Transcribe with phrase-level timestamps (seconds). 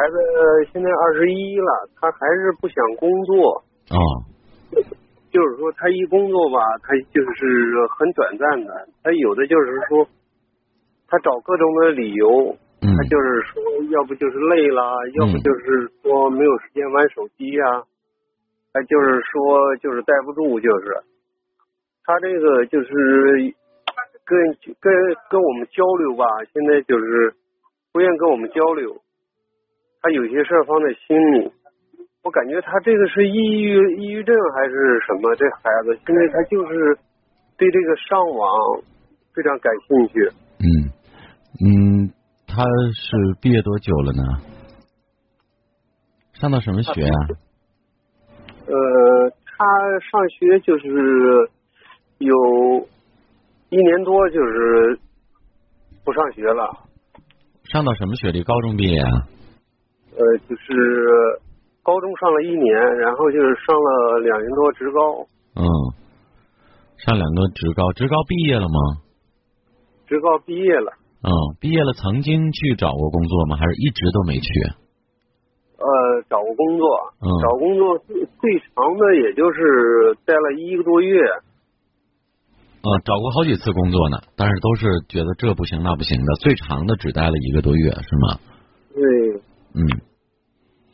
[0.00, 0.16] 孩子
[0.72, 3.62] 现在二十一了，他还是不想工作。
[3.92, 4.00] 哦，
[5.30, 8.88] 就是说他一工作吧，他就是很短暂的。
[9.02, 10.08] 他有的就是说，
[11.06, 14.80] 他找各种的理由，嗯他就是说，要不就是累了，
[15.20, 17.82] 要不就是说没有时间玩手机呀、
[18.72, 20.96] 他就是说就是待不住，就是
[22.06, 23.52] 他这个就是
[24.24, 24.90] 跟跟
[25.28, 26.24] 跟我们交流吧，
[26.54, 27.34] 现在就是
[27.92, 28.96] 不愿跟我们交流，
[30.02, 31.52] 他有些事儿放在心里。
[32.22, 35.34] 我感觉他这个是抑郁抑郁症还是什么？
[35.36, 36.98] 这孩子现在他就是
[37.56, 38.82] 对这个上网
[39.34, 40.28] 非常感兴趣。
[40.60, 40.92] 嗯
[41.64, 42.12] 嗯，
[42.46, 42.62] 他
[42.94, 44.22] 是毕业多久了呢？
[46.34, 47.18] 上到什么学啊、
[48.66, 49.64] 呃，他
[50.10, 51.50] 上学就是
[52.18, 52.88] 有
[53.70, 54.98] 一年多，就是
[56.04, 56.70] 不上学了。
[57.64, 58.42] 上到什么学历？
[58.42, 59.10] 高中毕业啊？
[60.16, 61.40] 呃，就是
[61.82, 65.64] 高中上了一年，然后就是上了两年多职高，嗯，
[66.98, 68.78] 上两个职高，职高毕业了吗？
[70.06, 70.92] 职高毕业了。
[71.22, 71.30] 嗯，
[71.60, 73.56] 毕业了，曾经去找过工作吗？
[73.56, 74.48] 还是一直都没去？
[75.78, 76.86] 呃，找过工作，
[77.20, 81.20] 嗯找工作最最长的也就是待了一个多月。
[82.82, 88.40] 嗯，找过好几次工作呢，但是都是觉得这不行那不行的，最长的只待了一个多月，是吗？
[88.94, 89.29] 对，
[89.74, 89.80] 嗯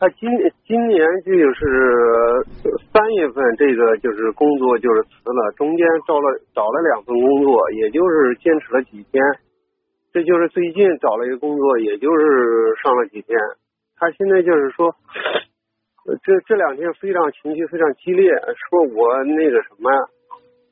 [0.00, 0.30] 他今
[0.64, 2.46] 今年就是
[2.92, 9.20] 三月份，这个就是工作就是辞了，中间找了找了两份工作，也就是坚持了几天。
[10.12, 13.36] 这就是最近找了一个工作，也就是上了几天。
[13.96, 14.94] 他现在就是说，
[16.22, 18.30] 这这两天非常情绪非常激烈，
[18.70, 19.90] 说我那个什么，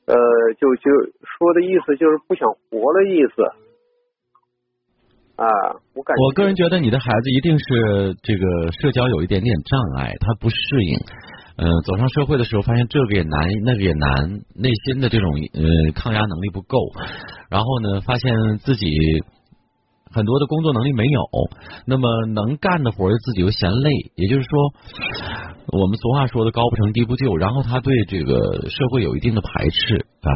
[0.06, 0.14] 呃，
[0.55, 0.88] 就就
[1.27, 3.42] 说的意思就是不想活的意思。
[5.37, 5.45] 啊，
[5.95, 10.56] 我感我个人觉得你的孩子一定是这个社交有一点点障碍，他不适
[10.89, 10.98] 应。
[11.59, 16.78] 嗯、走上社会的时候，发现这个也难，那个也难，内心的这种呃抗压能力不够，
[17.49, 18.87] 然后呢，发现自己
[20.10, 21.22] 很多的工作能力没有，
[21.87, 24.59] 那么能干的活儿自己又嫌累，也就是说，
[25.69, 30.28] 我们俗话说的高不成低不就，然后他对这个社会有一定的排斥啊。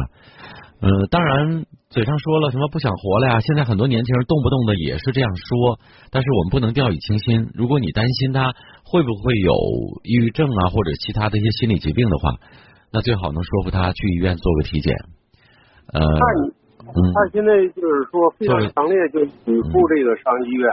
[0.81, 5.77] 嗯，当然，嘴上说了什么不想活了呀，现在很多年轻人动不动的也是这样说，
[6.09, 7.51] 但是我们不能掉以轻心。
[7.53, 8.51] 如果你担心他
[8.83, 9.53] 会不会有
[10.01, 12.33] 抑郁症啊，或者其他的一些心理疾病的话，
[12.91, 14.95] 那最好能说服他去医院做个体检。
[15.93, 16.25] 呃，他
[16.81, 20.67] 嗯，他现在就是说非常强烈，就抵触这个上医院。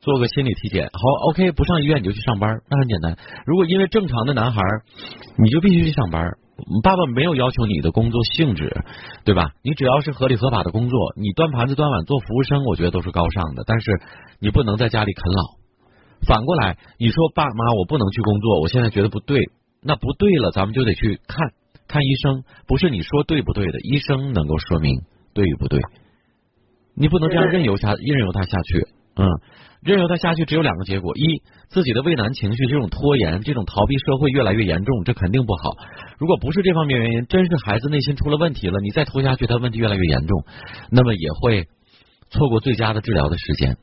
[0.00, 3.16] 做个心理体检，好，OK，不上医院你就去上班，那很简单。
[3.44, 4.62] 如果因为正常的男孩，
[5.36, 6.26] 你就必须去上班。
[6.82, 8.84] 爸爸没有要求你的工作性质，
[9.24, 9.52] 对吧？
[9.62, 13.64] 你只要是合理合法的工作，你端盘子端碗做服务生，我觉得都是高尚的。
[13.66, 14.00] 但是
[14.40, 15.42] 你不能在家里啃老。
[16.26, 19.50] 反过来，你说爸妈我不能去工作，我现在觉得不对，
[19.82, 21.52] 那不对了，咱们就得去看
[21.88, 25.00] 看医生，不是你说对不对的，医生能够说明
[25.34, 25.80] 对与不对。
[26.94, 28.86] 你不能这样任由下任由他下去，
[29.16, 29.26] 嗯，
[29.84, 35.74] 任由他下去只有两个结果：一，自己的畏难情绪、这种拖延、这种逃避社会越来越严重，这肯定不好。
[36.18, 40.44] 如果不是这方面原因，真是孩子内心出了问题了，你再拖下去，他问题越来越严重，
[40.92, 41.66] 那么也会
[42.30, 43.76] 错过最佳的治疗的时间。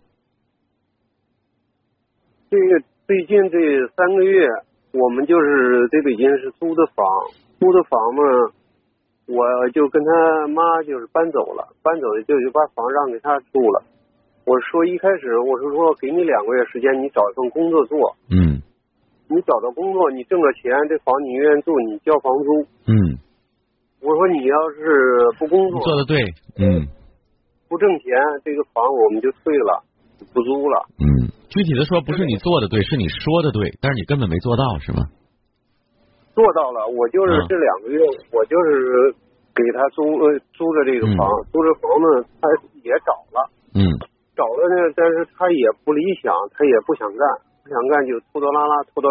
[2.49, 3.57] 这个最近这
[3.97, 4.47] 三个月，
[4.93, 7.05] 我们就是在北京是租的房，
[7.59, 8.23] 租的房嘛，
[9.27, 13.83] 我就跟他妈就是搬走了，搬走就就把房让给他住了。
[14.49, 18.57] 我说一开始我是说给你两个月时间，你找一份工作做，嗯
[19.29, 22.65] 你找到工作，你挣了钱，这房你愿意住，你交房租。
[22.89, 23.21] 嗯，
[24.01, 26.17] 我说你要是不工作，做的对，
[26.57, 26.81] 嗯
[27.69, 28.09] 不挣钱，
[28.43, 29.85] 这个房我们就退了，
[30.33, 30.81] 不租了。
[30.97, 31.29] 嗯。
[31.53, 35.05] 具体的说，不是你做的对，是你说的对，但是你根本没做到，是吗？
[36.33, 38.01] 做到了，我就是嗯这两个月，
[38.33, 39.13] 我就是
[39.53, 42.49] 给他租呃租的这个房，租这房子，他
[45.25, 47.27] 他也不理想，他也不想干，
[47.63, 49.09] 不想干就拖拖拉拉拖到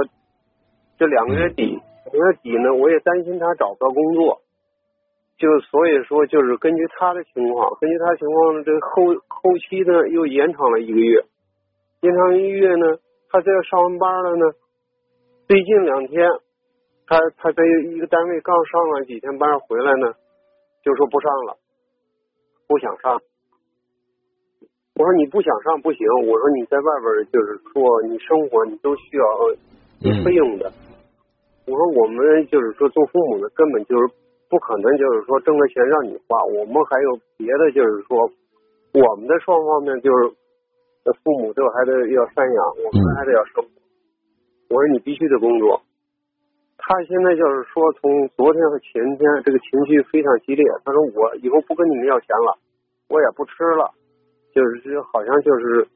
[0.99, 4.41] 这两个月底，两个月底呢，我也担心他找不到工作，
[5.38, 11.25] 就所以说就是根据他的情况，根据他情况呢，这个后后期呢又延长了一个月，
[12.00, 12.99] 延长一个月呢，
[13.31, 14.53] 他这上完班了呢，
[15.47, 16.29] 最近两天。
[17.11, 20.12] 他他在一个单位刚上了几天班回来呢，
[20.85, 21.56] 就说不上了，
[22.67, 23.23] 不想上。
[24.99, 29.25] 我说你不想上不行，我说你在外边就是说你生活你都需要
[30.03, 30.67] 有费用的。
[31.71, 32.19] 我说我们
[32.50, 34.11] 就是说做父母的根本就是
[34.50, 38.27] 不可能就是说挣了钱让你花，我们还有别的就是说
[38.93, 40.35] 我们的双方面就是
[41.23, 43.71] 父母都还得要赡养，我们还得要生活。
[44.75, 45.81] 我说你必须得工作。
[46.77, 50.65] 他现在就是说，从昨天和前天这个情绪非常激烈。
[50.85, 52.59] 他说我以后不跟你们要钱了，
[53.09, 53.94] 我也不吃了，
[54.58, 55.87] 就是好像就是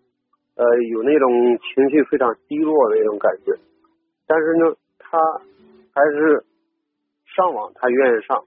[0.55, 0.63] 呃
[0.93, 1.29] 有那种
[1.59, 3.53] 情绪非常低落的那种感觉。
[4.29, 5.19] 但是呢，他
[5.93, 6.45] 还是
[7.27, 8.39] 上网，他愿意上。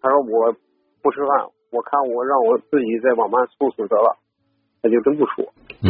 [0.00, 0.50] 他说我
[1.02, 4.16] 不吃饭，我看我让我自己在网吧猝死得了，
[4.80, 5.44] 他就真不说。
[5.82, 5.88] 嗯。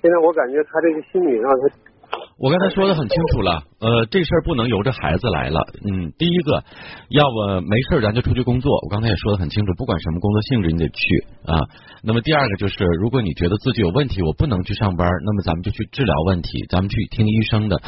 [0.00, 1.91] 现在我感觉他这个心理上他。
[2.38, 5.60] 我刚才说的很清楚了，呃，这事儿不能由着孩子来了。
[5.84, 6.64] 嗯，第一个，
[7.10, 8.72] 要么没事咱就出去工作。
[8.82, 11.60] 我刚才也说的很清楚，不管什么工作性质，你得去啊。
[12.02, 17.80] 那么第二个就是，如果你觉得自己有问题，我不能去上班，那么咱们就去治疗问题，咱们去听医生的。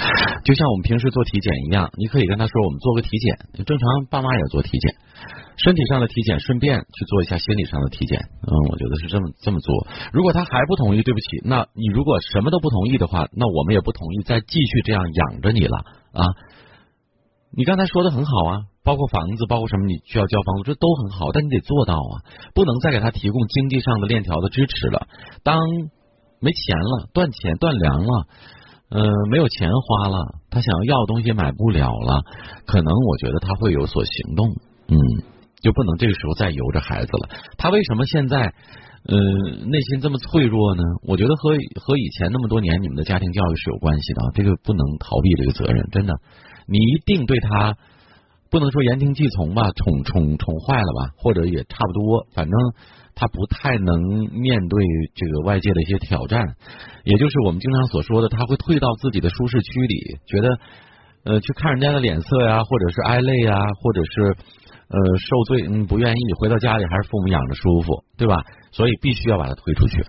[0.45, 4.95] 就像我们平时做体检一样，你可以跟他说，我们做个体检，正常爸妈也做体检。
[5.57, 8.19] 身体上的体检，顺便去做一下心理上的体检。
[8.43, 9.87] 嗯，我觉得是这么这么做。
[10.13, 15.79] 如果他还不同意，对不起，那你如果什么都不同意的话，那我们也不同意再继续这样养着你了
[16.13, 16.25] 啊。
[17.57, 25.07] 你刚才说的很好啊，包括房子，包括什么，你需要交房租，这都很好，但你得做到啊，不能再给他提供经济上的链条的支持了。
[25.45, 25.61] 当
[26.41, 28.27] 没钱了，断钱断粮了，
[28.91, 29.01] 呃，
[29.31, 32.23] 没有钱花了，他想要要的东西买不了了，
[32.67, 34.57] 可能我觉得他会有所行动。
[34.89, 34.97] 嗯。
[35.65, 37.41] 就不能这个时候再由着孩子了。
[37.57, 39.17] 他为什么现在呃
[39.65, 40.83] 内心这么脆弱呢？
[41.09, 44.21] 我觉得和和以前那么多年你们的家庭教育是有关系的。
[44.35, 46.13] 这个不能逃避这个责任，真的。
[46.67, 47.79] 你一定对他
[48.51, 52.27] 不能说言听计从吧，宠宠宠坏了吧，或者也差不多。
[52.35, 52.53] 反正
[53.15, 53.97] 他不太能
[54.33, 54.85] 面对
[55.15, 56.45] 这个外界的一些挑战，
[57.05, 60.59] 也就是我们经常所说的，他会退到自己的舒适区里，觉得
[61.25, 64.37] 呃去看人家的脸色呀，或者是挨累呀，或者是。
[64.95, 68.37] 呃，受罪，嗯，不愿意回到家里，还是父母养着舒服，对吧？
[68.71, 70.05] 所以必须要把他推出去。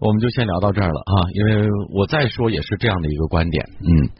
[0.00, 4.10] 我们就先聊到这儿了啊，因为我再说也是这样的一个观点，嗯，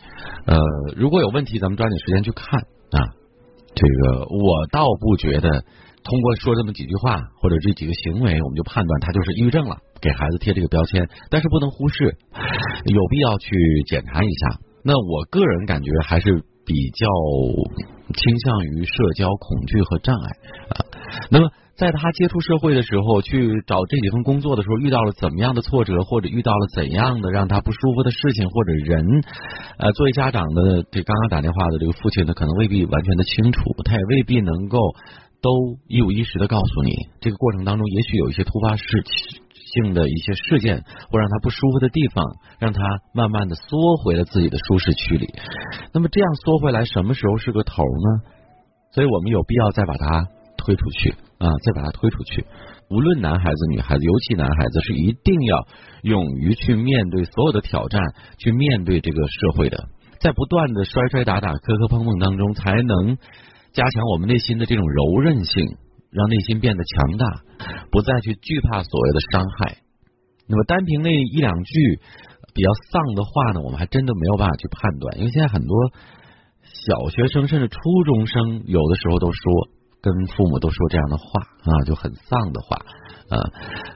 [0.46, 0.56] 呃，
[0.96, 3.02] 如果有问题，咱们抓紧时间去看啊。
[3.74, 5.64] 这个我倒不觉得，
[6.04, 9.76] 通过说这么几句话或者这几个行为，我们就判断他就是抑郁症了。
[10.02, 12.16] 给孩子贴这个标签，但是不能忽视，
[12.86, 13.54] 有必要去
[13.86, 14.58] 检查一下。
[14.82, 17.06] 那我个人感觉还是比较
[18.12, 20.30] 倾向于社交恐惧和障碍
[20.70, 20.82] 啊。
[21.30, 29.06] 那么在他接触社会的时候，去找这几份工作的时候，遇到了怎么样的挫折，或者遇到了怎样的让他不舒服的事情或者人？
[29.78, 34.78] 呃，作为家长的，这刚刚打电话的这个父亲呢，可能未必完全的清楚，他也未必能够
[35.42, 36.94] 都一五一十的告诉你。
[37.20, 38.84] 这个过程当中，也许有一些突发事
[39.74, 42.24] 性的一些事件或让他不舒服的地方，
[42.58, 42.80] 让他
[43.12, 45.28] 慢慢的缩回了自己的舒适区里。
[45.92, 48.32] 那么这样缩回来，什么时候是个头呢？
[48.92, 52.46] 所以我们有必要再把他推出去啊，再把他推出去。
[52.90, 55.66] 无论男孩子女孩子，尤其男孩子是一定要
[56.02, 58.02] 勇于去面对所有的挑战，
[58.38, 59.88] 去面对这个社会的，
[60.20, 63.16] 在不断的摔摔打打、磕磕碰碰当中，才能
[63.72, 65.76] 加强我们内心的这种柔韧性。
[66.12, 67.24] 让内心变得强大，
[67.90, 69.78] 不再去惧怕所谓的伤害。
[70.46, 72.00] 那么单凭那一两句
[72.52, 75.18] 比较丧的话呢，我们还真的没有办法去判断。
[75.18, 75.74] 因为现在很多
[76.62, 79.68] 小学生甚至初中生，有的时候都说
[80.02, 82.76] 跟父母都说这样的话啊，就很丧的话
[83.30, 83.40] 啊。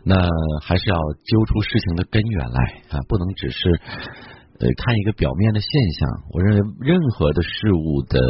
[0.02, 0.26] 那
[0.62, 2.62] 还是要揪出事情的根源来
[2.96, 3.78] 啊，不能只是。
[4.58, 8.20] 呃，看一个表面的现象，我认为任何的事物的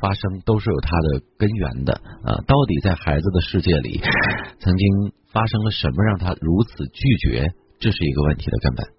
[0.00, 1.92] 发生都是有它的根源的
[2.24, 2.34] 啊。
[2.46, 4.00] 到底在孩子的世界里，
[4.60, 7.46] 曾经发生了什么让他如此拒绝，
[7.78, 8.98] 这是一个问题的根本。